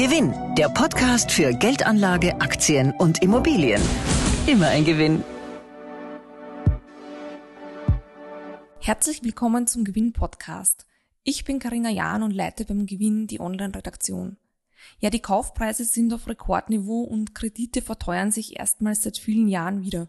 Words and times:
Gewinn, 0.00 0.32
der 0.54 0.70
Podcast 0.70 1.30
für 1.30 1.52
Geldanlage, 1.52 2.40
Aktien 2.40 2.92
und 2.92 3.22
Immobilien. 3.22 3.82
Immer 4.46 4.68
ein 4.68 4.86
Gewinn. 4.86 5.22
Herzlich 8.78 9.22
willkommen 9.22 9.66
zum 9.66 9.84
Gewinn-Podcast. 9.84 10.86
Ich 11.22 11.44
bin 11.44 11.58
Karina 11.58 11.90
Jahn 11.90 12.22
und 12.22 12.30
leite 12.30 12.64
beim 12.64 12.86
Gewinn 12.86 13.26
die 13.26 13.40
Online-Redaktion. 13.40 14.38
Ja, 15.00 15.10
die 15.10 15.20
Kaufpreise 15.20 15.84
sind 15.84 16.14
auf 16.14 16.26
Rekordniveau 16.26 17.02
und 17.02 17.34
Kredite 17.34 17.82
verteuern 17.82 18.32
sich 18.32 18.58
erstmals 18.58 19.02
seit 19.02 19.18
vielen 19.18 19.48
Jahren 19.48 19.82
wieder. 19.82 20.08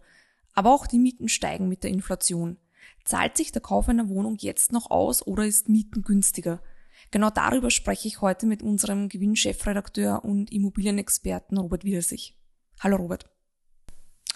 Aber 0.54 0.74
auch 0.74 0.88
die 0.88 1.00
Mieten 1.00 1.28
steigen 1.28 1.68
mit 1.68 1.84
der 1.84 1.92
Inflation. 1.92 2.56
Zahlt 3.04 3.36
sich 3.36 3.52
der 3.52 3.62
Kauf 3.62 3.90
einer 3.90 4.08
Wohnung 4.08 4.38
jetzt 4.40 4.72
noch 4.72 4.90
aus 4.90 5.28
oder 5.28 5.46
ist 5.46 5.68
Mieten 5.68 6.04
günstiger? 6.04 6.62
Genau 7.10 7.30
darüber 7.30 7.72
spreche 7.72 8.08
ich 8.08 8.22
heute 8.22 8.46
mit 8.46 8.62
unserem 8.62 9.10
Gewinnchefredakteur 9.10 10.24
und 10.24 10.52
Immobilienexperten 10.52 11.58
Robert 11.58 11.84
Widersich. 11.84 12.38
Hallo 12.80 12.98
Robert. 12.98 13.26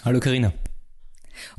Hallo 0.03 0.19
Karina. 0.19 0.53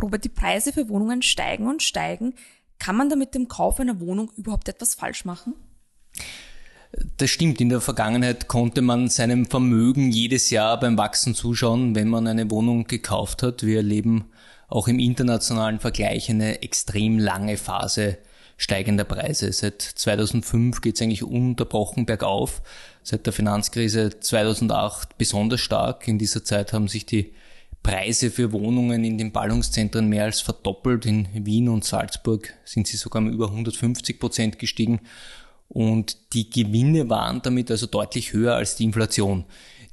Robert, 0.01 0.25
die 0.25 0.29
Preise 0.29 0.73
für 0.73 0.89
Wohnungen 0.89 1.23
steigen 1.23 1.69
und 1.69 1.83
steigen. 1.83 2.35
Kann 2.79 2.97
man 2.97 3.09
da 3.09 3.17
mit 3.17 3.35
dem 3.35 3.49
Kauf 3.49 3.81
einer 3.81 4.01
Wohnung 4.01 4.31
überhaupt 4.37 4.69
etwas 4.69 4.95
falsch 4.95 5.25
machen? 5.25 5.55
Das 7.17 7.31
stimmt. 7.31 7.61
In 7.61 7.69
der 7.69 7.81
Vergangenheit 7.81 8.49
konnte 8.49 8.83
man 8.83 9.09
seinem 9.09 9.47
Vermögen 9.47 10.11
jedes 10.11 10.51
Jahr 10.51 10.79
beim 10.79 10.97
Wachsen 10.97 11.35
zuschauen, 11.35 11.95
wenn 11.95 12.09
man 12.09 12.27
eine 12.27 12.51
Wohnung 12.51 12.85
gekauft 12.85 13.43
hat. 13.43 13.65
Wir 13.65 13.79
erleben 13.79 14.31
auch 14.69 14.89
im 14.89 14.99
internationalen 14.99 15.79
Vergleich 15.79 16.31
eine 16.31 16.63
extrem 16.63 17.19
lange 17.19 17.57
Phase 17.57 18.19
steigender 18.57 19.05
Preise. 19.05 19.53
Seit 19.53 19.83
2005 19.83 20.81
geht 20.81 20.97
es 20.97 21.03
eigentlich 21.03 21.23
unterbrochen 21.23 22.07
bergauf. 22.07 22.63
Seit 23.03 23.27
der 23.27 23.33
Finanzkrise 23.33 24.19
2008 24.19 25.19
besonders 25.19 25.61
stark. 25.61 26.09
In 26.09 26.19
dieser 26.19 26.45
Zeit 26.45 26.73
haben 26.73 26.89
sich 26.89 27.07
die 27.07 27.33
Preise 27.83 28.31
für 28.31 28.53
Wohnungen 28.53 29.05
in 29.05 29.17
den 29.17 29.31
Ballungszentren 29.31 30.09
mehr 30.09 30.25
als 30.25 30.41
verdoppelt. 30.41 31.07
In 31.07 31.29
Wien 31.33 31.69
und 31.69 31.85
Salzburg 31.85 32.53
sind 32.65 32.87
sie 32.87 32.97
sogar 32.97 33.23
um 33.23 33.31
über 33.31 33.47
150 33.47 34.19
Prozent 34.19 34.59
gestiegen. 34.59 35.01
Und 35.69 36.33
die 36.33 36.51
Gewinne 36.51 37.09
waren 37.09 37.43
damit 37.43 37.71
also 37.71 37.87
deutlich 37.87 38.33
höher 38.33 38.55
als 38.55 38.77
die 38.77 38.85
Inflation. 38.85 39.45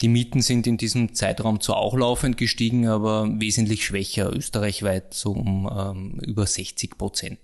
Die 0.02 0.08
Mieten 0.08 0.42
sind 0.42 0.68
in 0.68 0.78
diesem 0.78 1.14
Zeitraum 1.14 1.62
zwar 1.62 1.78
auch 1.78 1.96
laufend 1.96 2.38
gestiegen, 2.38 2.88
aber 2.88 3.28
wesentlich 3.40 3.86
schwächer, 3.86 4.36
österreichweit 4.36 5.14
so 5.14 5.32
um 5.32 5.70
ähm, 5.72 6.20
über 6.26 6.46
60 6.46 6.98
Prozent. 6.98 7.40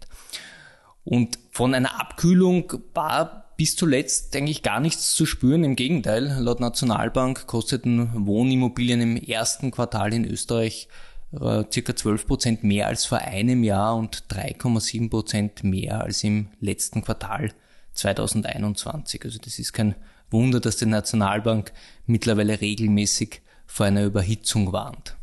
Und 1.04 1.40
von 1.52 1.74
einer 1.74 2.00
Abkühlung 2.00 2.72
war 2.94 3.54
bis 3.58 3.76
zuletzt 3.76 4.36
eigentlich 4.36 4.64
gar 4.64 4.80
nichts 4.80 5.16
zu 5.16 5.26
spüren. 5.26 5.64
Im 5.64 5.76
Gegenteil, 5.76 6.38
laut 6.40 6.60
Nationalbank 6.60 7.46
kosteten 7.48 8.26
Wohnimmobilien 8.26 9.02
im 9.02 9.18
ersten 9.18 9.72
Quartal 9.72 10.14
in 10.14 10.26
Österreich 10.26 10.88
äh, 11.34 11.64
circa 11.72 11.96
12 11.96 12.28
Prozent 12.28 12.64
mehr 12.64 12.88
als 12.88 13.06
vor 13.06 13.20
einem 13.20 13.64
Jahr 13.64 13.96
und 13.96 14.24
3,7 14.30 15.10
Prozent 15.10 15.64
mehr 15.64 16.02
als 16.02 16.24
im 16.24 16.50
letzten 16.60 17.04
Quartal 17.04 17.52
2021. 17.94 19.26
Also 19.26 19.40
das 19.40 19.60
ist 19.60 19.74
kein 19.74 19.96
Wunder, 20.32 20.60
dass 20.60 20.78
die 20.78 20.86
Nationalbank 20.86 21.74
mittlerweile 22.06 22.62
regelmäßig 22.62 23.42
vor 23.66 23.86
einer 23.86 24.06
Überhitzung 24.06 24.72
warnt. 24.72 25.16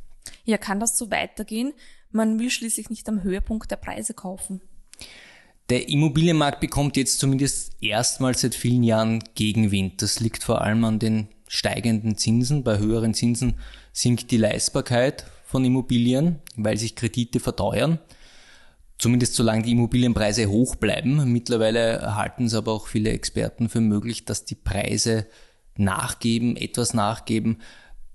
Ja, 0.44 0.58
kann 0.58 0.78
das 0.78 0.96
so 0.96 1.10
weitergehen? 1.10 1.72
Man 2.10 2.38
will 2.38 2.50
schließlich 2.50 2.90
nicht 2.90 3.08
am 3.08 3.22
Höhepunkt 3.22 3.70
der 3.70 3.76
Preise 3.76 4.14
kaufen. 4.14 4.60
Der 5.68 5.88
Immobilienmarkt 5.88 6.60
bekommt 6.60 6.96
jetzt 6.96 7.18
zumindest 7.18 7.72
erstmals 7.82 8.42
seit 8.42 8.54
vielen 8.54 8.84
Jahren 8.84 9.24
Gegenwind. 9.34 10.00
Das 10.00 10.20
liegt 10.20 10.44
vor 10.44 10.62
allem 10.62 10.84
an 10.84 11.00
den 11.00 11.28
steigenden 11.48 12.16
Zinsen. 12.16 12.62
Bei 12.62 12.78
höheren 12.78 13.14
Zinsen 13.14 13.54
sinkt 13.92 14.30
die 14.30 14.36
Leistbarkeit 14.36 15.26
von 15.44 15.64
Immobilien, 15.64 16.36
weil 16.56 16.76
sich 16.76 16.94
Kredite 16.94 17.40
verteuern. 17.40 17.98
Zumindest 18.98 19.34
solange 19.34 19.62
die 19.64 19.72
Immobilienpreise 19.72 20.46
hoch 20.46 20.76
bleiben. 20.76 21.32
Mittlerweile 21.32 22.14
halten 22.14 22.46
es 22.46 22.54
aber 22.54 22.72
auch 22.72 22.86
viele 22.86 23.10
Experten 23.10 23.68
für 23.68 23.80
möglich, 23.80 24.24
dass 24.24 24.44
die 24.44 24.54
Preise 24.54 25.26
nachgeben, 25.76 26.56
etwas 26.56 26.94
nachgeben. 26.94 27.58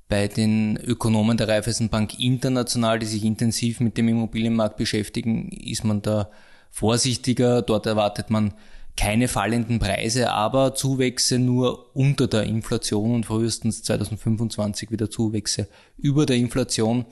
Bei 0.07 0.29
den 0.29 0.77
Ökonomen 0.77 1.37
der 1.37 1.49
Raiffeisenbank 1.49 2.17
International, 2.17 2.97
die 2.97 3.05
sich 3.05 3.25
intensiv 3.25 3.81
mit 3.81 3.97
dem 3.97 4.07
Immobilienmarkt 4.07 4.77
beschäftigen, 4.77 5.49
ist 5.49 5.83
man 5.83 6.01
da 6.01 6.31
vorsichtiger. 6.71 7.61
Dort 7.61 7.85
erwartet 7.85 8.29
man 8.29 8.53
keine 8.97 9.27
fallenden 9.27 9.79
Preise, 9.79 10.31
aber 10.31 10.75
Zuwächse 10.75 11.39
nur 11.39 11.95
unter 11.95 12.27
der 12.27 12.43
Inflation 12.43 13.15
und 13.15 13.25
frühestens 13.25 13.83
2025 13.83 14.91
wieder 14.91 15.09
Zuwächse 15.09 15.67
über 15.97 16.25
der 16.25 16.37
Inflation. 16.37 17.05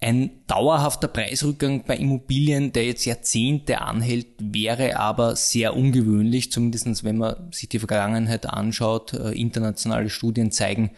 Ein 0.00 0.30
dauerhafter 0.46 1.08
Preisrückgang 1.08 1.84
bei 1.84 1.96
Immobilien, 1.96 2.72
der 2.72 2.84
jetzt 2.84 3.04
Jahrzehnte 3.04 3.80
anhält, 3.80 4.26
wäre 4.38 4.96
aber 4.96 5.34
sehr 5.34 5.74
ungewöhnlich, 5.74 6.52
zumindest 6.52 7.02
wenn 7.02 7.18
man 7.18 7.52
sich 7.52 7.68
die 7.68 7.80
Vergangenheit 7.80 8.46
anschaut. 8.46 9.12
Äh, 9.12 9.32
internationale 9.32 10.08
Studien 10.08 10.52
zeigen, 10.52 10.92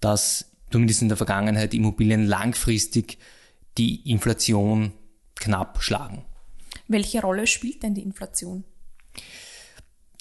dass 0.00 0.46
zumindest 0.70 1.02
in 1.02 1.08
der 1.08 1.18
Vergangenheit 1.18 1.74
Immobilien 1.74 2.24
langfristig 2.26 3.18
die 3.76 4.10
Inflation 4.10 4.92
knapp 5.34 5.82
schlagen. 5.82 6.24
Welche 6.88 7.20
Rolle 7.20 7.46
spielt 7.46 7.82
denn 7.82 7.94
die 7.94 8.02
Inflation? 8.02 8.64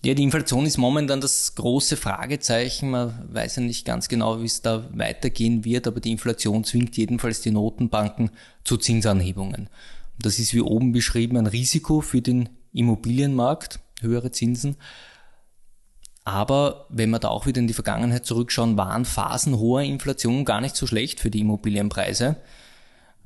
Ja, 0.04 0.16
die 0.16 0.24
Inflation 0.24 0.66
ist 0.66 0.78
momentan 0.78 1.22
das 1.22 1.54
große 1.54 1.96
Fragezeichen. 1.96 2.90
Man 2.90 3.34
weiß 3.34 3.58
ja 3.58 3.62
nicht 3.62 3.86
ganz 3.86 4.08
genau, 4.08 4.42
wie 4.42 4.46
es 4.46 4.64
da 4.64 4.90
weitergehen 4.94 5.64
wird, 5.64 5.86
aber 5.86 6.00
die 6.00 6.12
Inflation 6.12 6.64
zwingt 6.64 6.98
jedenfalls 6.98 7.42
die 7.42 7.52
Notenbanken 7.52 8.32
zu 8.64 8.78
Zinsanhebungen. 8.78 9.70
Das 10.18 10.40
ist 10.40 10.56
wie 10.56 10.62
oben 10.62 10.92
beschrieben 10.92 11.38
ein 11.38 11.46
Risiko 11.46 12.02
für 12.02 12.22
den 12.22 12.50
Immobilienmarkt, 12.74 13.80
höhere 14.02 14.32
Zinsen. 14.32 14.76
Aber 16.24 16.88
wenn 16.90 17.12
wir 17.12 17.20
da 17.20 17.30
auch 17.30 17.46
wieder 17.46 17.60
in 17.60 17.68
die 17.68 17.74
Vergangenheit 17.74 18.26
zurückschauen, 18.26 18.78
waren 18.78 19.06
Phasen 19.06 19.58
hoher 19.58 19.82
Inflation 19.82 20.46
gar 20.46 20.62
nicht 20.62 20.76
so 20.76 20.88
schlecht 20.88 21.20
für 21.20 21.30
die 21.30 21.42
Immobilienpreise. 21.42 22.38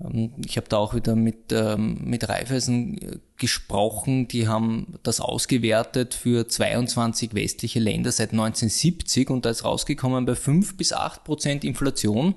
Ähm, 0.03 0.31
ich 0.45 0.57
habe 0.57 0.67
da 0.67 0.77
auch 0.77 0.93
wieder 0.93 1.15
mit, 1.15 1.51
ähm, 1.51 1.99
mit 2.03 2.27
Raiffeisen 2.27 2.97
äh, 2.97 3.17
gesprochen, 3.37 4.27
die 4.27 4.47
haben 4.47 4.99
das 5.03 5.19
ausgewertet 5.19 6.13
für 6.13 6.47
22 6.47 7.33
westliche 7.33 7.79
Länder 7.79 8.11
seit 8.11 8.31
1970 8.31 9.29
und 9.29 9.45
da 9.45 9.49
ist 9.49 9.63
rausgekommen 9.63 10.25
bei 10.25 10.35
5 10.35 10.77
bis 10.77 10.93
8 10.93 11.23
Prozent 11.23 11.63
Inflation, 11.63 12.35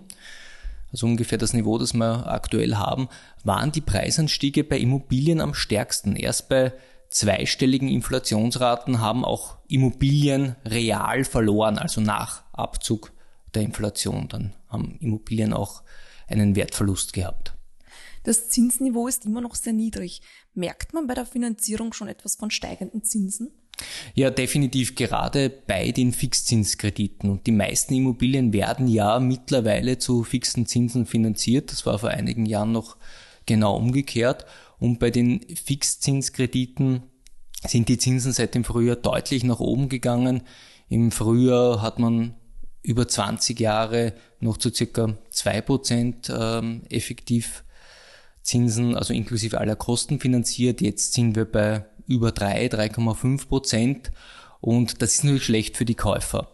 also 0.91 1.07
ungefähr 1.07 1.39
das 1.39 1.53
Niveau, 1.53 1.79
das 1.79 1.93
wir 1.93 2.27
aktuell 2.29 2.77
haben, 2.77 3.09
waren 3.45 3.73
die 3.73 3.81
Preisanstiege 3.81 4.65
bei 4.65 4.79
Immobilien 4.79 5.41
am 5.41 5.55
stärksten. 5.55 6.17
Erst 6.17 6.49
bei 6.49 6.73
zweistelligen 7.11 7.89
Inflationsraten 7.89 9.01
haben 9.01 9.25
auch 9.25 9.57
Immobilien 9.69 10.57
real 10.65 11.25
verloren, 11.25 11.79
also 11.79 12.01
nach 12.01 12.43
Abzug 12.53 13.13
der 13.55 13.63
Inflation. 13.63 14.29
Dann 14.29 14.55
haben 14.69 14.97
Immobilien 15.01 15.53
auch 15.53 15.83
einen 16.29 16.57
Wertverlust 16.57 17.13
gehabt. 17.13 17.55
Das 18.25 18.49
Zinsniveau 18.49 19.09
ist 19.09 19.25
immer 19.25 19.41
noch 19.41 19.55
sehr 19.55 19.73
niedrig. 19.73 20.21
Merkt 20.55 20.93
man 20.93 21.07
bei 21.07 21.15
der 21.15 21.27
Finanzierung 21.27 21.93
schon 21.93 22.09
etwas 22.09 22.37
von 22.37 22.51
steigenden 22.51 23.03
Zinsen? 23.03 23.51
Ja, 24.15 24.31
definitiv 24.31 24.97
gerade 24.97 25.51
bei 25.51 25.93
den 25.93 26.13
Fixzinskrediten. 26.13 27.31
Und 27.31 27.47
die 27.47 27.53
meisten 27.53 27.95
Immobilien 27.95 28.53
werden 28.53 28.89
ja 28.89 29.21
mittlerweile 29.21 29.99
zu 29.99 30.25
fixen 30.25 30.67
Zinsen 30.67 31.07
finanziert. 31.07 31.71
Das 31.71 31.87
war 31.87 31.99
vor 31.99 32.11
einigen 32.11 32.45
Jahren 32.45 32.73
noch 32.73 32.97
genau 33.47 33.77
umgekehrt. 33.77 34.47
Und 34.79 34.99
bei 34.99 35.11
den 35.11 35.41
Fixzinskrediten 35.55 37.05
sind 37.67 37.89
die 37.89 37.99
Zinsen 37.99 38.33
seit 38.33 38.55
dem 38.55 38.65
Frühjahr 38.65 38.97
deutlich 38.97 39.45
nach 39.45 39.61
oben 39.61 39.89
gegangen. 39.89 40.43
Im 40.89 41.11
Frühjahr 41.11 41.83
hat 41.83 41.99
man 41.99 42.35
über 42.83 43.09
20 43.09 43.59
Jahre 43.61 44.15
noch 44.41 44.57
zu 44.57 44.73
circa 44.73 45.17
2% 45.33 46.59
ähm, 46.59 46.83
effektiv 46.89 47.65
Zinsen, 48.43 48.97
also 48.97 49.13
inklusive 49.13 49.59
aller 49.59 49.77
Kosten 49.77 50.21
finanziert. 50.21 50.81
Jetzt 50.81 51.13
sind 51.13 51.37
wir 51.37 51.45
bei 51.45 51.85
über 52.07 52.33
3, 52.33 52.67
3,5 52.67 53.47
Prozent 53.47 54.11
und 54.61 55.03
das 55.03 55.15
ist 55.15 55.25
natürlich 55.25 55.45
schlecht 55.45 55.77
für 55.77 55.85
die 55.85 55.95
Käufer. 55.95 56.49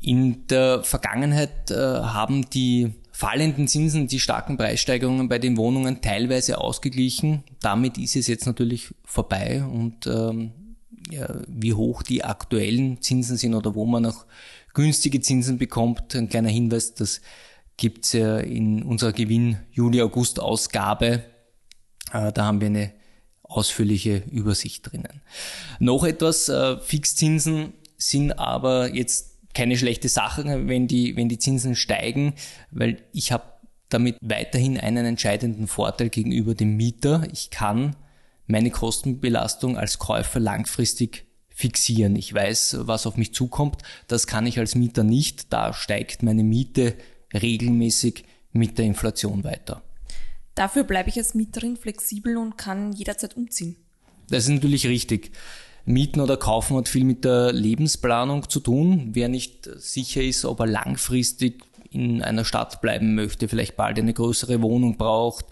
In 0.00 0.46
der 0.48 0.82
Vergangenheit 0.82 1.70
äh, 1.70 1.74
haben 1.76 2.48
die 2.50 2.94
fallenden 3.12 3.68
Zinsen 3.68 4.08
die 4.08 4.18
starken 4.18 4.56
Preissteigerungen 4.56 5.28
bei 5.28 5.38
den 5.38 5.56
Wohnungen 5.58 6.00
teilweise 6.00 6.58
ausgeglichen. 6.58 7.44
Damit 7.60 7.98
ist 7.98 8.16
es 8.16 8.26
jetzt 8.26 8.46
natürlich 8.46 8.94
vorbei 9.04 9.62
und 9.62 10.06
ähm, 10.06 10.52
ja, 11.10 11.28
wie 11.46 11.74
hoch 11.74 12.02
die 12.02 12.24
aktuellen 12.24 13.02
Zinsen 13.02 13.36
sind 13.36 13.54
oder 13.54 13.74
wo 13.74 13.84
man 13.84 14.04
noch 14.04 14.24
günstige 14.74 15.20
Zinsen 15.20 15.58
bekommt. 15.58 16.14
Ein 16.14 16.28
kleiner 16.28 16.48
Hinweis, 16.48 16.94
das 16.94 17.20
gibt's 17.76 18.12
ja 18.12 18.38
in 18.38 18.82
unserer 18.82 19.12
Gewinn 19.12 19.58
Juli-August-Ausgabe. 19.72 21.24
Äh, 22.12 22.32
da 22.32 22.44
haben 22.44 22.60
wir 22.60 22.68
eine 22.68 22.92
ausführliche 23.42 24.22
Übersicht 24.30 24.90
drinnen. 24.90 25.22
Noch 25.78 26.04
etwas, 26.04 26.48
äh, 26.48 26.78
Fixzinsen 26.78 27.72
sind 27.96 28.38
aber 28.38 28.94
jetzt 28.94 29.38
keine 29.54 29.76
schlechte 29.76 30.08
Sache, 30.08 30.68
wenn 30.68 30.86
die, 30.86 31.16
wenn 31.16 31.28
die 31.28 31.38
Zinsen 31.38 31.74
steigen, 31.74 32.34
weil 32.70 33.02
ich 33.12 33.32
habe 33.32 33.44
damit 33.88 34.16
weiterhin 34.20 34.78
einen 34.78 35.04
entscheidenden 35.04 35.66
Vorteil 35.66 36.08
gegenüber 36.08 36.54
dem 36.54 36.76
Mieter. 36.76 37.26
Ich 37.32 37.50
kann 37.50 37.96
meine 38.46 38.70
Kostenbelastung 38.70 39.76
als 39.76 39.98
Käufer 39.98 40.38
langfristig 40.38 41.26
fixieren. 41.60 42.16
Ich 42.16 42.32
weiß, 42.32 42.78
was 42.80 43.06
auf 43.06 43.16
mich 43.16 43.34
zukommt. 43.34 43.82
Das 44.08 44.26
kann 44.26 44.46
ich 44.46 44.58
als 44.58 44.74
Mieter 44.74 45.04
nicht. 45.04 45.52
Da 45.52 45.72
steigt 45.72 46.22
meine 46.22 46.42
Miete 46.42 46.94
regelmäßig 47.32 48.24
mit 48.52 48.78
der 48.78 48.86
Inflation 48.86 49.44
weiter. 49.44 49.82
Dafür 50.54 50.84
bleibe 50.84 51.08
ich 51.08 51.16
als 51.16 51.34
Mieterin 51.34 51.76
flexibel 51.76 52.36
und 52.36 52.58
kann 52.58 52.92
jederzeit 52.92 53.36
umziehen. 53.36 53.76
Das 54.28 54.44
ist 54.44 54.50
natürlich 54.50 54.86
richtig. 54.86 55.32
Mieten 55.84 56.20
oder 56.20 56.36
Kaufen 56.36 56.76
hat 56.76 56.88
viel 56.88 57.04
mit 57.04 57.24
der 57.24 57.52
Lebensplanung 57.52 58.48
zu 58.48 58.60
tun. 58.60 59.10
Wer 59.12 59.28
nicht 59.28 59.68
sicher 59.76 60.22
ist, 60.22 60.44
ob 60.44 60.60
er 60.60 60.66
langfristig 60.66 61.64
in 61.90 62.22
einer 62.22 62.44
Stadt 62.44 62.80
bleiben 62.80 63.14
möchte, 63.14 63.48
vielleicht 63.48 63.76
bald 63.76 63.98
eine 63.98 64.14
größere 64.14 64.62
Wohnung 64.62 64.96
braucht, 64.96 65.46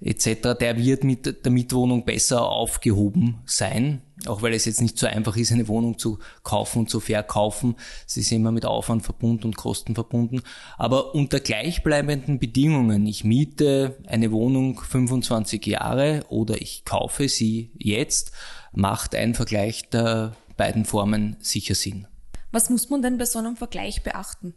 etc., 0.00 0.58
der 0.58 0.76
wird 0.76 1.04
mit 1.04 1.44
der 1.44 1.52
Mietwohnung 1.52 2.04
besser 2.04 2.48
aufgehoben 2.48 3.38
sein, 3.46 4.02
auch 4.26 4.42
weil 4.42 4.54
es 4.54 4.64
jetzt 4.64 4.80
nicht 4.80 4.98
so 4.98 5.06
einfach 5.06 5.36
ist, 5.36 5.52
eine 5.52 5.68
Wohnung 5.68 5.98
zu 5.98 6.18
kaufen 6.42 6.80
und 6.80 6.90
zu 6.90 7.00
verkaufen. 7.00 7.76
Sie 8.06 8.20
ist 8.20 8.32
immer 8.32 8.52
mit 8.52 8.66
Aufwand 8.66 9.02
verbunden 9.02 9.44
und 9.44 9.56
Kosten 9.56 9.94
verbunden. 9.94 10.42
Aber 10.78 11.14
unter 11.14 11.40
gleichbleibenden 11.40 12.38
Bedingungen, 12.38 13.06
ich 13.06 13.24
miete 13.24 13.98
eine 14.06 14.32
Wohnung 14.32 14.80
25 14.80 15.66
Jahre 15.66 16.24
oder 16.28 16.60
ich 16.60 16.84
kaufe 16.84 17.28
sie 17.28 17.72
jetzt, 17.78 18.32
macht 18.72 19.14
ein 19.14 19.34
Vergleich 19.34 19.88
der 19.90 20.36
beiden 20.56 20.84
Formen 20.84 21.36
sicher 21.40 21.74
Sinn. 21.74 22.06
Was 22.52 22.70
muss 22.70 22.88
man 22.88 23.02
denn 23.02 23.18
bei 23.18 23.26
so 23.26 23.38
einem 23.38 23.56
Vergleich 23.56 24.02
beachten? 24.02 24.54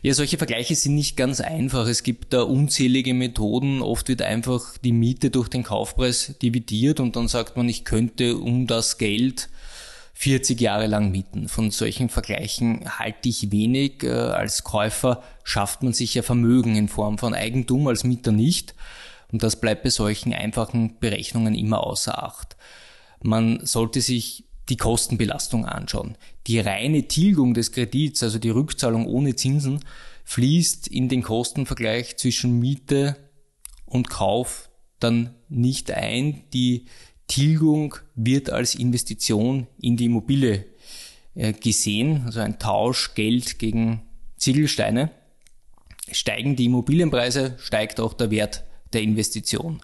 Ja, 0.00 0.14
solche 0.14 0.38
Vergleiche 0.38 0.74
sind 0.74 0.94
nicht 0.94 1.16
ganz 1.16 1.40
einfach. 1.40 1.86
Es 1.86 2.02
gibt 2.02 2.32
da 2.32 2.42
unzählige 2.42 3.14
Methoden. 3.14 3.82
Oft 3.82 4.08
wird 4.08 4.22
einfach 4.22 4.78
die 4.78 4.92
Miete 4.92 5.30
durch 5.30 5.48
den 5.48 5.62
Kaufpreis 5.62 6.34
dividiert 6.40 7.00
und 7.00 7.16
dann 7.16 7.28
sagt 7.28 7.56
man, 7.56 7.68
ich 7.68 7.84
könnte 7.84 8.38
um 8.38 8.66
das 8.66 8.98
Geld 8.98 9.50
40 10.14 10.60
Jahre 10.60 10.86
lang 10.86 11.10
mieten. 11.10 11.48
Von 11.48 11.70
solchen 11.70 12.08
Vergleichen 12.08 12.98
halte 12.98 13.28
ich 13.28 13.50
wenig. 13.50 14.02
Äh, 14.02 14.10
als 14.10 14.64
Käufer 14.64 15.22
schafft 15.44 15.82
man 15.82 15.92
sich 15.92 16.14
ja 16.14 16.22
Vermögen 16.22 16.76
in 16.76 16.88
Form 16.88 17.18
von 17.18 17.34
Eigentum, 17.34 17.86
als 17.88 18.04
Mieter 18.04 18.32
nicht. 18.32 18.74
Und 19.30 19.42
das 19.42 19.60
bleibt 19.60 19.82
bei 19.82 19.90
solchen 19.90 20.32
einfachen 20.32 20.98
Berechnungen 20.98 21.54
immer 21.54 21.84
außer 21.84 22.22
Acht. 22.22 22.56
Man 23.22 23.64
sollte 23.64 24.00
sich 24.00 24.44
die 24.72 24.78
Kostenbelastung 24.78 25.66
anschauen. 25.66 26.16
Die 26.46 26.58
reine 26.58 27.06
Tilgung 27.06 27.52
des 27.52 27.72
Kredits, 27.72 28.22
also 28.22 28.38
die 28.38 28.48
Rückzahlung 28.48 29.06
ohne 29.06 29.36
Zinsen, 29.36 29.84
fließt 30.24 30.88
in 30.88 31.10
den 31.10 31.22
Kostenvergleich 31.22 32.16
zwischen 32.16 32.58
Miete 32.58 33.18
und 33.84 34.08
Kauf 34.08 34.70
dann 34.98 35.34
nicht 35.50 35.90
ein. 35.90 36.44
Die 36.54 36.86
Tilgung 37.26 37.96
wird 38.14 38.48
als 38.48 38.74
Investition 38.74 39.66
in 39.78 39.98
die 39.98 40.06
Immobilie 40.06 40.64
äh, 41.34 41.52
gesehen, 41.52 42.22
also 42.24 42.40
ein 42.40 42.58
Tausch 42.58 43.14
Geld 43.14 43.58
gegen 43.58 44.00
Ziegelsteine. 44.38 45.10
Steigen 46.10 46.56
die 46.56 46.64
Immobilienpreise, 46.64 47.56
steigt 47.58 48.00
auch 48.00 48.14
der 48.14 48.30
Wert 48.30 48.64
der 48.94 49.02
Investition. 49.02 49.82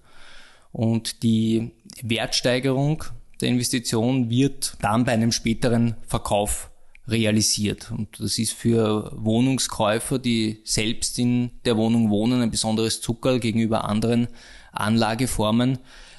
Und 0.73 1.23
die 1.23 1.73
Wertsteigerung 2.03 3.05
der 3.41 3.49
Investition 3.49 4.31
wird 4.31 4.77
dann 4.81 5.05
bei 5.05 5.13
einem 5.13 5.33
späteren 5.33 5.97
Verkauf 6.07 6.71
realisiert. 7.07 7.91
Und 7.91 8.21
das 8.21 8.39
ist 8.39 8.53
für 8.53 9.13
Wohnungskäufer, 9.17 10.19
die 10.19 10.61
selbst 10.65 11.19
in 11.19 11.51
der 11.65 11.77
Wohnung 11.77 12.11
wohnen, 12.11 12.43
ein 12.43 12.51
besonderes 12.51 13.01
Zuckerl 13.01 13.41
gegenüber 13.41 13.85
anderen 13.85 14.29
Anlageformen, 14.73 15.79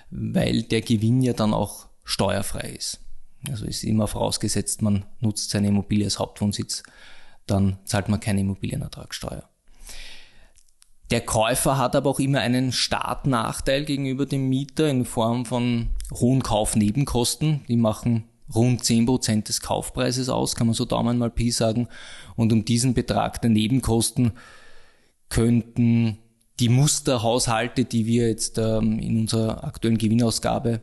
weil 0.10 0.64
der 0.64 0.82
Gewinn 0.82 1.22
ja 1.22 1.34
dann 1.34 1.54
auch 1.54 1.88
steuerfrei 2.04 2.74
ist. 2.78 3.02
Also 3.48 3.66
ist 3.66 3.84
immer 3.84 4.08
vorausgesetzt, 4.08 4.82
man 4.82 5.06
nutzt 5.20 5.52
seine 5.52 5.68
Immobilie 5.68 6.06
als 6.06 6.20
Hauptwohnsitz, 6.20 6.84
dann 7.46 7.78
zahlt 7.86 8.10
man 8.10 8.20
keine 8.20 8.42
Immobilienertragssteuer. 8.42 9.48
Der 11.12 11.22
Käufer 11.22 11.78
hat 11.78 11.96
aber 11.96 12.10
auch 12.12 12.20
immer 12.20 12.40
einen 12.40 12.72
Startnachteil 12.72 13.84
gegenüber 13.84 14.28
dem 14.28 14.48
Mieter 14.48 14.88
in 14.88 15.06
Form 15.06 15.46
von 15.46 15.90
hohen 16.14 16.44
Kaufnebenkosten. 16.44 17.62
Die 17.68 17.78
machen 17.78 18.26
rund 18.54 18.84
10% 18.84 19.48
des 19.48 19.62
Kaufpreises 19.62 20.30
aus, 20.30 20.56
kann 20.56 20.68
man 20.68 20.76
so 20.76 20.86
Daumen 20.86 21.18
mal 21.18 21.32
Pi 21.32 21.52
sagen. 21.52 21.88
Und 22.36 22.54
um 22.54 22.64
diesen 22.64 22.94
Betrag 22.94 23.42
der 23.42 23.50
Nebenkosten 23.50 24.34
könnten 25.30 26.20
die 26.60 26.70
Musterhaushalte, 26.70 27.86
die 27.86 28.06
wir 28.06 28.28
jetzt 28.28 28.58
ähm, 28.58 29.00
in 29.00 29.22
unserer 29.22 29.64
aktuellen 29.64 29.98
Gewinnausgabe 29.98 30.82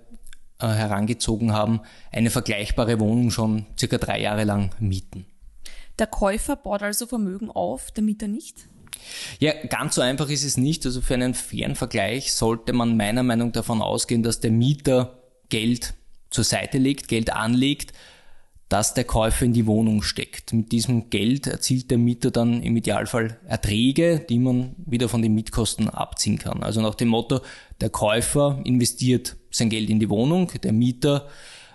äh, 0.58 0.66
herangezogen 0.66 1.52
haben, 1.52 1.80
eine 2.10 2.30
vergleichbare 2.30 2.98
Wohnung 2.98 3.30
schon 3.30 3.66
circa 3.78 3.98
drei 3.98 4.20
Jahre 4.20 4.44
lang 4.44 4.70
mieten. 4.80 5.26
Der 5.98 6.06
Käufer 6.06 6.56
baut 6.56 6.82
also 6.82 7.06
Vermögen 7.06 7.50
auf, 7.50 7.90
der 7.90 8.02
Mieter 8.02 8.28
nicht? 8.28 8.68
Ja, 9.38 9.52
ganz 9.68 9.94
so 9.94 10.02
einfach 10.02 10.28
ist 10.28 10.44
es 10.44 10.56
nicht. 10.56 10.84
Also 10.86 11.00
für 11.00 11.14
einen 11.14 11.34
fairen 11.34 11.74
Vergleich 11.74 12.32
sollte 12.32 12.72
man 12.72 12.96
meiner 12.96 13.22
Meinung 13.22 13.52
davon 13.52 13.82
ausgehen, 13.82 14.22
dass 14.22 14.40
der 14.40 14.50
Mieter 14.50 15.22
Geld 15.48 15.94
zur 16.30 16.44
Seite 16.44 16.78
legt, 16.78 17.08
Geld 17.08 17.32
anlegt, 17.32 17.92
das 18.68 18.94
der 18.94 19.04
Käufer 19.04 19.44
in 19.44 19.52
die 19.52 19.66
Wohnung 19.66 20.02
steckt. 20.02 20.52
Mit 20.52 20.72
diesem 20.72 21.08
Geld 21.08 21.46
erzielt 21.46 21.90
der 21.90 21.98
Mieter 21.98 22.30
dann 22.32 22.62
im 22.62 22.76
Idealfall 22.76 23.38
Erträge, 23.46 24.24
die 24.28 24.38
man 24.38 24.74
wieder 24.84 25.08
von 25.08 25.22
den 25.22 25.34
Mietkosten 25.34 25.88
abziehen 25.88 26.38
kann. 26.38 26.62
Also 26.62 26.80
nach 26.80 26.96
dem 26.96 27.08
Motto, 27.08 27.40
der 27.80 27.90
Käufer 27.90 28.60
investiert 28.64 29.36
sein 29.50 29.70
Geld 29.70 29.88
in 29.88 30.00
die 30.00 30.10
Wohnung, 30.10 30.50
der 30.62 30.72
Mieter 30.72 31.28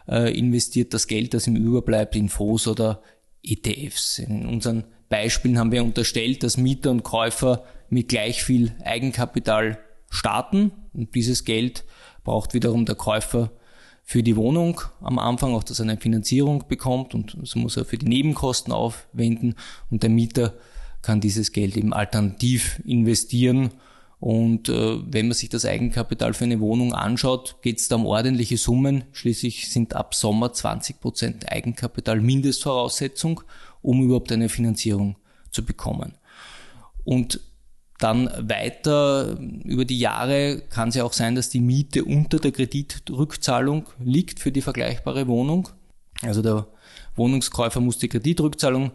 äh, 0.08 0.38
investiert 0.38 0.94
das 0.94 1.08
Geld, 1.08 1.34
das 1.34 1.48
ihm 1.48 1.56
überbleibt, 1.56 2.16
in 2.16 2.28
Fonds 2.28 2.68
oder 2.68 3.02
ETFs. 3.42 4.20
In 4.20 4.46
unseren 4.46 4.84
Beispielen 5.12 5.60
haben 5.60 5.72
wir 5.72 5.84
unterstellt, 5.84 6.42
dass 6.42 6.58
Mieter 6.58 6.90
und 6.90 7.04
Käufer 7.04 7.66
mit 7.90 8.08
gleich 8.08 8.44
viel 8.44 8.74
Eigenkapital 8.84 9.78
starten. 10.10 10.72
Und 10.94 11.14
dieses 11.14 11.44
Geld 11.46 11.84
braucht 12.24 12.56
wiederum 12.56 12.86
der 12.86 12.96
Käufer 12.96 13.52
für 14.04 14.24
die 14.24 14.38
Wohnung 14.38 14.82
am 15.02 15.20
Anfang, 15.20 15.54
auch 15.54 15.64
dass 15.64 15.80
er 15.80 15.84
eine 15.84 15.98
Finanzierung 15.98 16.66
bekommt 16.68 17.14
und 17.14 17.38
so 17.44 17.60
muss 17.60 17.78
er 17.78 17.86
für 17.86 17.98
die 17.98 18.08
Nebenkosten 18.08 18.74
aufwenden. 18.74 19.56
Und 19.90 20.02
der 20.02 20.10
Mieter 20.10 20.54
kann 21.02 21.20
dieses 21.20 21.52
Geld 21.52 21.76
eben 21.78 21.94
alternativ 21.94 22.82
investieren. 22.86 23.72
Und 24.20 24.70
äh, 24.70 25.00
wenn 25.06 25.28
man 25.28 25.34
sich 25.34 25.50
das 25.50 25.66
Eigenkapital 25.66 26.34
für 26.34 26.46
eine 26.46 26.60
Wohnung 26.60 26.94
anschaut, 26.94 27.58
geht 27.62 27.80
es 27.80 27.88
da 27.88 27.96
um 27.96 28.06
ordentliche 28.06 28.58
Summen. 28.58 29.04
Schließlich 29.12 29.72
sind 29.72 29.96
ab 29.96 30.14
Sommer 30.14 30.54
20 30.54 31.02
Prozent 31.02 31.52
Eigenkapital 31.52 32.22
Mindestvoraussetzung 32.22 33.42
um 33.82 34.04
überhaupt 34.04 34.32
eine 34.32 34.50
Finanzierung 34.50 35.16
zu 35.52 35.66
bekommen. 35.66 36.14
Und 37.04 37.40
dann 38.00 38.30
weiter 38.50 39.38
über 39.64 39.86
die 39.86 40.00
Jahre 40.00 40.62
kann 40.70 40.90
es 40.90 40.96
ja 40.96 41.04
auch 41.04 41.14
sein, 41.14 41.36
dass 41.36 41.50
die 41.50 41.60
Miete 41.60 42.04
unter 42.04 42.40
der 42.40 42.52
Kreditrückzahlung 42.52 43.86
liegt 44.00 44.40
für 44.40 44.52
die 44.52 44.62
vergleichbare 44.62 45.28
Wohnung. 45.28 45.70
Also 46.24 46.42
der 46.42 46.68
Wohnungskäufer 47.16 47.80
muss 47.80 48.00
die 48.00 48.08
Kreditrückzahlung 48.08 48.92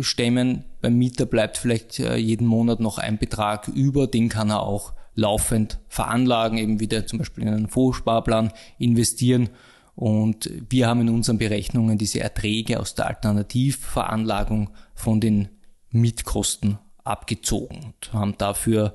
stemmen. 0.00 0.64
Beim 0.80 0.96
Mieter 0.96 1.26
bleibt 1.26 1.56
vielleicht 1.56 1.98
äh, 1.98 2.16
jeden 2.16 2.46
Monat 2.46 2.80
noch 2.80 2.98
ein 2.98 3.18
Betrag 3.18 3.68
über, 3.68 4.06
den 4.06 4.28
kann 4.28 4.50
er 4.50 4.62
auch 4.62 4.92
laufend 5.14 5.78
veranlagen, 5.88 6.58
eben 6.58 6.80
wieder 6.80 7.06
zum 7.06 7.18
Beispiel 7.18 7.44
in 7.44 7.54
einen 7.54 7.68
Vorsparplan 7.68 8.52
investieren 8.78 9.50
und 9.94 10.50
wir 10.70 10.88
haben 10.88 11.02
in 11.02 11.10
unseren 11.10 11.38
Berechnungen 11.38 11.98
diese 11.98 12.20
Erträge 12.20 12.80
aus 12.80 12.94
der 12.94 13.06
Alternativveranlagung 13.06 14.70
von 14.94 15.20
den 15.20 15.48
Mietkosten 15.90 16.78
abgezogen 17.04 17.94
und 17.94 18.12
haben 18.12 18.38
dafür 18.38 18.94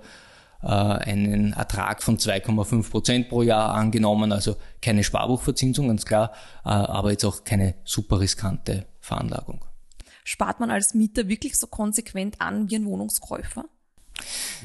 äh, 0.62 0.68
einen 0.68 1.54
Ertrag 1.54 2.02
von 2.02 2.18
2,5 2.18 2.90
Prozent 2.90 3.30
pro 3.30 3.44
Jahr 3.44 3.74
angenommen, 3.74 4.32
also 4.32 4.56
keine 4.82 5.04
Sparbuchverzinsung, 5.04 5.88
ganz 5.88 6.06
klar, 6.06 6.32
äh, 6.66 6.70
aber 6.70 7.12
jetzt 7.12 7.26
auch 7.26 7.44
keine 7.44 7.76
super 7.84 8.20
riskante 8.20 8.86
Veranlagung. 9.00 9.64
Spart 10.24 10.60
man 10.60 10.72
als 10.72 10.94
Mieter 10.94 11.28
wirklich 11.28 11.58
so 11.58 11.68
konsequent 11.68 12.42
an 12.42 12.70
wie 12.70 12.76
ein 12.76 12.86
Wohnungskäufer? 12.86 13.66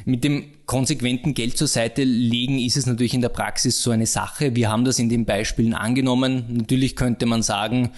Mit 0.04 0.24
dem 0.24 0.44
konsequenten 0.66 1.34
Geld 1.34 1.56
zur 1.56 1.68
Seite 1.68 2.04
legen 2.04 2.58
ist 2.58 2.76
es 2.76 2.86
natürlich 2.86 3.14
in 3.14 3.20
der 3.20 3.28
Praxis 3.28 3.82
so 3.82 3.90
eine 3.90 4.06
Sache. 4.06 4.56
Wir 4.56 4.70
haben 4.70 4.84
das 4.84 4.98
in 4.98 5.08
den 5.08 5.24
Beispielen 5.24 5.74
angenommen. 5.74 6.44
Natürlich 6.48 6.96
könnte 6.96 7.26
man 7.26 7.42
sagen, 7.42 7.92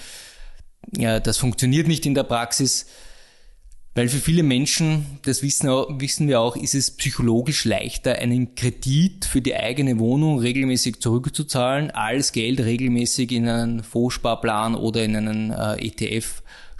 ja, 0.96 1.20
das 1.20 1.38
funktioniert 1.38 1.88
nicht 1.88 2.06
in 2.06 2.14
der 2.14 2.24
Praxis. 2.24 2.86
Weil 3.96 4.08
für 4.08 4.18
viele 4.18 4.42
Menschen, 4.42 5.20
das 5.22 5.44
wissen, 5.44 5.68
wissen 5.68 6.26
wir 6.26 6.40
auch, 6.40 6.56
ist 6.56 6.74
es 6.74 6.90
psychologisch 6.90 7.64
leichter, 7.64 8.16
einen 8.16 8.56
Kredit 8.56 9.24
für 9.24 9.40
die 9.40 9.54
eigene 9.54 10.00
Wohnung 10.00 10.40
regelmäßig 10.40 11.00
zurückzuzahlen, 11.00 11.92
als 11.92 12.32
Geld 12.32 12.58
regelmäßig 12.58 13.30
in 13.30 13.48
einen 13.48 13.84
Fondssparplan 13.84 14.74
oder 14.74 15.04
in 15.04 15.14
einen 15.14 15.50
äh, 15.52 15.76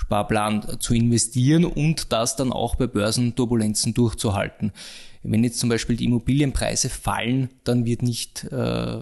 ETF-Sparplan 0.05 0.81
zu 0.81 0.95
investieren 0.95 1.65
und 1.65 2.13
das 2.13 2.37
dann 2.37 2.53
auch 2.53 2.77
bei 2.77 2.87
Börsenturbulenzen 2.87 3.95
durchzuhalten. 3.95 4.73
Wenn 5.23 5.45
jetzt 5.45 5.59
zum 5.59 5.69
Beispiel 5.69 5.97
die 5.97 6.05
Immobilienpreise 6.05 6.91
fallen, 6.91 7.49
dann 7.65 7.87
wird 7.87 8.03
nicht 8.03 8.45
äh, 8.45 9.01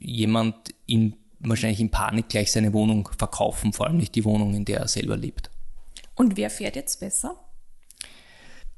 jemand 0.00 0.54
in, 0.86 1.14
wahrscheinlich 1.40 1.80
in 1.80 1.90
Panik 1.90 2.28
gleich 2.28 2.52
seine 2.52 2.72
Wohnung 2.72 3.08
verkaufen, 3.18 3.72
vor 3.72 3.86
allem 3.86 3.96
nicht 3.96 4.14
die 4.14 4.24
Wohnung, 4.24 4.54
in 4.54 4.64
der 4.64 4.80
er 4.80 4.88
selber 4.88 5.16
lebt. 5.16 5.50
Und 6.14 6.36
wer 6.36 6.50
fährt 6.50 6.76
jetzt 6.76 7.00
besser? 7.00 7.36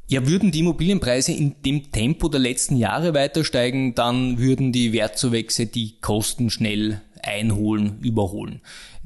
Ja, 0.06 0.26
würden 0.26 0.50
die 0.50 0.60
Immobilienpreise 0.60 1.32
in 1.32 1.56
dem 1.64 1.90
Tempo 1.90 2.28
der 2.28 2.40
letzten 2.40 2.76
Jahre 2.76 3.14
weiter 3.14 3.42
steigen, 3.42 3.94
dann 3.94 4.38
würden 4.38 4.70
die 4.70 4.92
Wertzuwächse 4.92 5.66
die 5.66 5.98
Kosten 6.00 6.50
schnell 6.50 7.00
einholen, 7.22 7.98
überholen. 8.02 8.60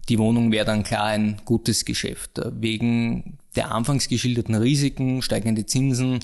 Die 0.08 0.18
Wohnung 0.18 0.52
wäre 0.52 0.64
dann 0.64 0.84
klar 0.84 1.04
ein 1.04 1.40
gutes 1.44 1.84
Geschäft. 1.84 2.40
Wegen 2.52 3.38
der 3.56 3.72
anfangs 3.72 4.08
geschilderten 4.08 4.54
Risiken, 4.54 5.22
steigende 5.22 5.66
Zinsen, 5.66 6.20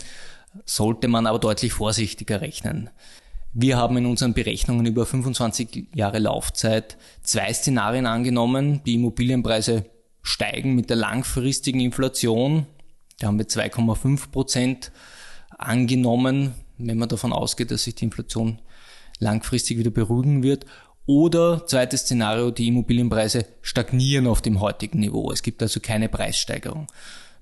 sollte 0.65 1.09
man 1.09 1.27
aber 1.27 1.39
deutlich 1.39 1.73
vorsichtiger 1.73 2.41
rechnen. 2.41 2.91
Wir 3.53 3.77
haben 3.77 3.97
in 3.97 4.07
unseren 4.07 4.35
Berechnungen 4.35 4.87
über 4.87 5.07
25 5.07 5.89
Jahre 5.95 6.19
Laufzeit 6.19 6.97
zwei 7.23 7.53
Szenarien 7.53 8.07
angenommen. 8.07 8.81
Die 8.85 8.95
Immobilienpreise 8.95 9.85
steigen 10.23 10.75
mit 10.75 10.91
der 10.91 10.97
langfristigen 10.97 11.81
Inflation. 11.81 12.67
Da 13.21 13.29
haben 13.29 13.39
wir 13.39 13.47
2,5 13.47 14.31
Prozent 14.31 14.93
angenommen, 15.51 16.55
wenn 16.79 16.99
man 16.99 17.09
davon 17.09 17.33
ausgeht, 17.33 17.71
dass 17.71 17.85
sich 17.85 17.95
die 17.95 18.07
Inflation 18.07 18.61
langfristig 19.21 19.79
wieder 19.79 19.91
beruhigen 19.91 20.43
wird. 20.43 20.67
Oder 21.07 21.67
zweites 21.67 22.03
Szenario, 22.03 22.51
die 22.51 22.69
Immobilienpreise 22.69 23.47
stagnieren 23.61 24.27
auf 24.27 24.41
dem 24.41 24.61
heutigen 24.61 25.01
Niveau. 25.01 25.31
Es 25.31 25.43
gibt 25.43 25.63
also 25.63 25.81
keine 25.81 26.09
Preissteigerung. 26.09 26.87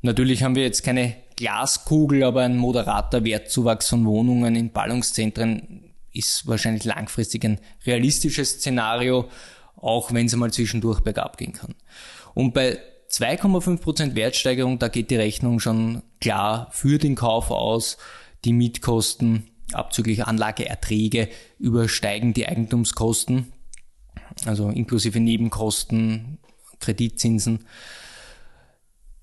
Natürlich 0.00 0.42
haben 0.42 0.56
wir 0.56 0.64
jetzt 0.64 0.82
keine 0.82 1.14
Glaskugel, 1.36 2.24
aber 2.24 2.42
ein 2.42 2.56
moderater 2.56 3.24
Wertzuwachs 3.24 3.88
von 3.88 4.04
Wohnungen 4.04 4.56
in 4.56 4.72
Ballungszentren 4.72 5.92
ist 6.12 6.46
wahrscheinlich 6.46 6.84
langfristig 6.84 7.44
ein 7.44 7.60
realistisches 7.86 8.54
Szenario, 8.54 9.28
auch 9.76 10.12
wenn 10.12 10.26
es 10.26 10.36
mal 10.36 10.52
zwischendurch 10.52 11.00
bergab 11.00 11.36
gehen 11.38 11.52
kann. 11.52 11.76
Und 12.34 12.54
bei 12.54 12.78
2,5% 13.10 14.16
Wertsteigerung, 14.16 14.78
da 14.78 14.88
geht 14.88 15.10
die 15.10 15.16
Rechnung 15.16 15.60
schon 15.60 16.02
klar 16.20 16.68
für 16.72 16.98
den 16.98 17.14
Kauf 17.14 17.50
aus. 17.50 17.96
Die 18.44 18.52
Mietkosten 18.52 19.51
abzüglich 19.74 20.24
Anlageerträge 20.24 21.28
übersteigen 21.58 22.34
die 22.34 22.48
Eigentumskosten, 22.48 23.52
also 24.46 24.68
inklusive 24.68 25.20
Nebenkosten, 25.20 26.38
Kreditzinsen. 26.80 27.66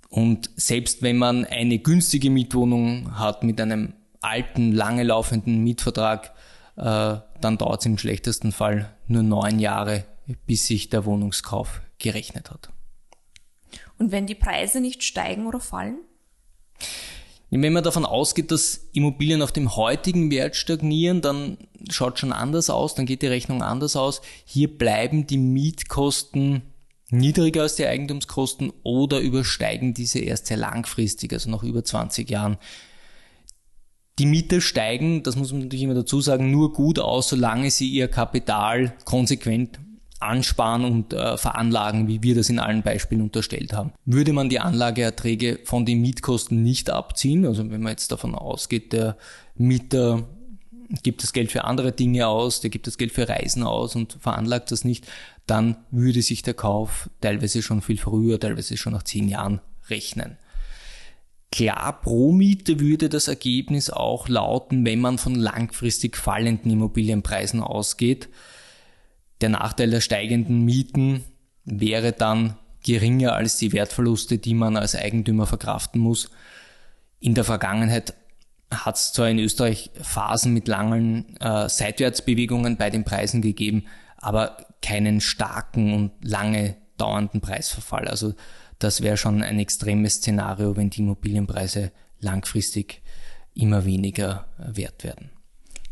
Und 0.10 0.50
selbst 0.56 1.02
wenn 1.02 1.18
man 1.18 1.46
eine 1.46 1.80
günstige 1.80 2.30
Mietwohnung 2.30 3.18
hat 3.20 3.44
mit 3.44 3.62
einem 3.62 3.94
alten, 4.22 4.72
lange 4.72 5.04
laufenden 5.04 5.64
Mietvertrag, 5.64 6.34
äh, 6.76 7.18
dann 7.42 7.58
dauert 7.58 7.82
es 7.82 7.86
im 7.86 7.98
schlechtesten 7.98 8.52
Fall 8.52 8.94
nur 9.08 9.24
neun 9.24 9.60
Jahre, 9.60 10.06
bis 10.46 10.68
sich 10.68 10.90
der 10.90 11.06
Wohnungskauf 11.06 11.82
gerechnet 12.00 12.50
hat. 12.52 12.70
Und 13.98 14.12
wenn 14.12 14.28
die 14.28 14.36
Preise 14.36 14.80
nicht 14.80 15.04
steigen 15.04 15.46
oder 15.46 15.60
fallen? 15.60 16.00
Wenn 17.52 17.74
man 17.74 17.84
davon 17.84 18.06
ausgeht, 18.06 18.52
dass 18.52 18.90
Immobilien 18.94 19.42
auf 19.42 19.52
dem 19.52 19.76
heutigen 19.76 20.30
Wert 20.30 20.56
stagnieren, 20.56 21.22
dann 21.22 21.58
schaut 21.90 22.20
schon 22.20 22.32
anders 22.32 22.70
aus, 22.70 22.94
dann 22.94 23.08
geht 23.08 23.24
die 23.24 23.28
Rechnung 23.28 23.64
anders 23.64 23.96
aus. 23.96 24.22
Hier 24.46 24.68
bleiben 24.78 25.26
die 25.26 25.40
Mietkosten 25.40 26.62
niedriger 27.10 27.64
als 27.64 27.76
die 27.76 27.88
Eigentumskosten 27.88 28.72
oder 28.84 29.20
übersteigen 29.20 29.96
diese 29.96 30.20
erst 30.20 30.46
sehr 30.46 30.58
langfristig, 30.58 31.34
also 31.34 31.50
nach 31.50 31.64
über 31.64 31.84
20 31.84 32.30
Jahren. 32.30 32.58
Die 34.20 34.28
Mieter 34.28 34.62
steigen, 34.62 35.24
das 35.24 35.36
muss 35.36 35.52
man 35.52 35.62
natürlich 35.62 35.84
immer 35.84 35.96
dazu 35.96 36.22
sagen, 36.22 36.52
nur 36.52 36.74
gut 36.74 37.00
aus, 37.00 37.30
solange 37.30 37.72
sie 37.72 37.90
ihr 37.90 38.10
Kapital 38.10 38.94
konsequent 39.06 39.80
ansparen 40.20 40.84
und 40.84 41.14
äh, 41.14 41.38
veranlagen, 41.38 42.08
wie 42.08 42.22
wir 42.22 42.36
das 42.36 42.50
in 42.50 42.60
allen 42.60 42.84
Beispielen 42.84 43.22
unterstellt 43.22 43.74
haben. 43.74 43.94
Würde 44.06 44.34
man 44.34 44.50
die 44.50 44.60
Anlageerträge 44.60 45.60
von 45.64 45.86
den 45.86 46.02
Mietkosten 46.02 46.62
nicht 46.62 46.90
abziehen, 46.90 47.46
also 47.46 47.70
wenn 47.70 47.82
man 47.82 47.92
jetzt 47.92 48.12
davon 48.12 48.36
ausgeht, 48.36 48.94
der 48.94 49.18
Mieter 49.56 50.28
gibt 51.04 51.24
das 51.24 51.34
Geld 51.34 51.52
für 51.52 51.64
andere 51.66 51.92
Dinge 51.92 52.28
aus, 52.28 52.62
der 52.62 52.70
gibt 52.70 52.88
das 52.88 52.98
Geld 52.98 53.12
für 53.12 53.30
Reisen 53.30 53.64
aus 53.64 53.96
und 53.96 54.18
veranlagt 54.20 54.72
das 54.72 54.84
nicht, 54.84 55.08
dann 55.46 55.78
würde 55.92 56.22
sich 56.22 56.42
der 56.42 56.54
Kauf 56.54 57.10
teilweise 57.22 57.62
schon 57.62 57.82
viel 57.82 57.98
früher, 57.98 58.40
teilweise 58.40 58.76
schon 58.78 58.94
nach 58.94 59.04
zehn 59.04 59.30
Jahren 59.30 59.62
rechnen. 59.90 60.38
Klar, 61.52 62.02
pro 62.02 62.32
Miete 62.32 62.80
würde 62.80 63.10
das 63.10 63.28
Ergebnis 63.28 63.90
auch 63.90 64.28
lauten, 64.28 64.86
wenn 64.86 65.00
man 65.00 65.18
von 65.18 65.34
langfristig 65.34 66.16
fallenden 66.16 66.72
Immobilienpreisen 66.72 67.62
ausgeht. 67.62 68.30
Der 69.42 69.50
Nachteil 69.50 69.90
der 69.90 70.02
steigenden 70.02 70.66
Mieten 70.66 71.24
wäre 71.66 72.12
dann 72.12 72.58
geringer 72.84 73.34
als 73.34 73.58
die 73.58 73.74
Wertverluste, 73.74 74.38
die 74.38 74.54
man 74.54 74.78
als 74.78 74.96
Eigentümer 74.96 75.46
verkraften 75.46 76.02
muss. 76.02 76.30
In 77.20 77.36
der 77.36 77.44
Vergangenheit 77.44 78.14
hat 78.72 78.96
es 78.96 79.14
zwar 79.14 79.30
in 79.30 79.40
Österreich 79.40 79.92
Phasen 80.02 80.54
mit 80.54 80.68
langen 80.68 81.36
äh, 81.40 81.68
Seitwärtsbewegungen 81.68 82.78
bei 82.78 82.90
den 82.90 83.04
Preisen 83.04 83.42
gegeben, 83.42 83.86
aber 84.18 84.58
keinen 84.82 85.22
starken 85.22 85.94
und 85.94 86.12
lange 86.22 86.76
dauernden 86.98 87.42
Preisverfall. 87.42 88.08
Also 88.08 88.34
das 88.78 89.02
wäre 89.02 89.18
schon 89.18 89.44
ein 89.44 89.60
extremes 89.60 90.16
Szenario, 90.16 90.78
wenn 90.78 90.90
die 90.90 91.02
Immobilienpreise 91.02 91.92
langfristig 92.20 93.02
immer 93.54 93.86
weniger 93.86 94.48
äh, 94.60 94.78
wert 94.78 95.04
werden. 95.04 95.32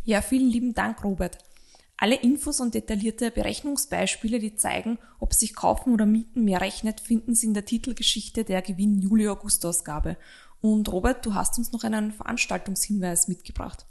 Ja, 0.03 0.21
vielen 0.21 0.49
lieben 0.49 0.73
Dank, 0.73 1.03
Robert. 1.03 1.37
Alle 1.99 2.15
Infos 2.15 2.59
und 2.59 2.75
detaillierte 2.75 3.31
Berechnungsbeispiele, 3.31 4.37
die 4.37 4.55
zeigen, 4.55 4.99
ob 5.19 5.33
sich 5.33 5.55
Kaufen 5.55 5.93
oder 5.93 6.05
Mieten 6.05 6.43
mehr 6.43 6.61
rechnet, 6.61 7.01
finden 7.01 7.33
Sie 7.33 7.47
in 7.47 7.55
der 7.55 7.65
Titelgeschichte 7.65 8.43
der 8.43 8.61
Gewinn-Juli-August-Ausgabe. 8.61 10.15
Und 10.61 10.91
Robert, 10.91 11.25
du 11.25 11.33
hast 11.33 11.57
uns 11.57 11.71
noch 11.71 11.83
einen 11.83 12.11
Veranstaltungshinweis 12.11 13.27
mitgebracht. 13.27 13.85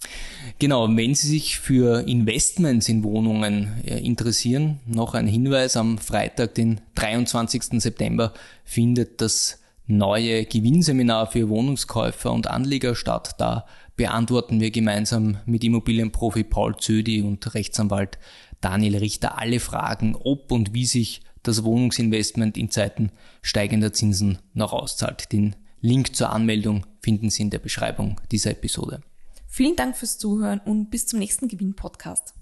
Genau, 0.61 0.89
wenn 0.89 1.15
Sie 1.17 1.27
sich 1.27 1.59
für 1.59 2.07
Investments 2.09 2.89
in 2.89 3.03
Wohnungen 3.03 3.83
äh, 3.85 3.99
interessieren, 3.99 4.79
noch 4.87 5.15
ein 5.15 5.27
Hinweis. 5.27 5.77
Am 5.77 5.99
Freitag, 5.99 6.55
den 6.55 6.81
23. 6.95 7.81
September, 7.81 8.33
findet 8.65 9.21
das 9.21 9.61
neue 9.87 10.45
Gewinnseminar 10.45 11.31
für 11.31 11.49
Wohnungskäufer 11.49 12.33
und 12.33 12.49
Anleger 12.49 12.95
statt. 12.95 13.37
Da 13.39 13.67
beantworten 13.97 14.61
wir 14.61 14.71
gemeinsam 14.71 15.39
mit 15.47 15.65
Immobilienprofi 15.65 16.45
Paul 16.45 16.77
Zödi 16.77 17.23
und 17.23 17.55
Rechtsanwalt 17.55 18.19
Daniel 18.61 18.97
Richter 18.97 19.39
alle 19.39 19.61
Fragen, 19.61 20.17
ob 20.17 20.53
und 20.53 20.75
wie 20.75 20.87
sich 20.87 21.23
das 21.43 21.65
Wohnungsinvestment 21.65 22.57
in 22.57 22.71
Zeiten 22.71 23.11
steigender 23.43 23.93
Zinsen 23.93 24.39
noch 24.55 24.73
auszahlt. 24.73 25.33
Den 25.33 25.57
Link 25.81 26.17
zur 26.17 26.31
Anmeldung 26.31 26.87
finden 27.01 27.31
Sie 27.31 27.43
in 27.43 27.51
der 27.51 27.59
Beschreibung 27.59 28.21
dieser 28.33 28.51
Episode. 28.51 29.01
Vielen 29.47 29.77
Dank 29.77 29.97
fürs 29.97 30.19
Zuhören 30.19 30.61
und 30.61 30.91
bis 30.91 31.07
zum 31.07 31.19
nächsten 31.19 31.49
Gewinn-Podcast. 31.49 32.35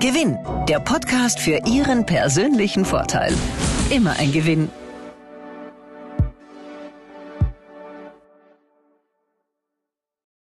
Gewinn, 0.00 0.38
der 0.68 0.80
Podcast 0.80 1.40
für 1.40 1.60
Ihren 1.66 2.06
persönlichen 2.06 2.84
Vorteil. 2.84 3.34
Immer 3.90 4.12
ein 4.12 4.32
Gewinn. 4.32 4.70